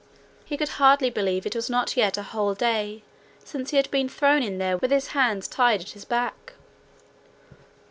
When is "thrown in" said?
4.09-4.57